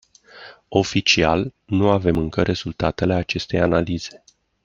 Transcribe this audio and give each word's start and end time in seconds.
Oficial, 0.69 1.53
nu 1.65 1.89
avem 1.89 2.15
încă 2.15 2.43
rezultatele 2.43 3.13
acestei 3.13 3.59
analize. 3.59 4.23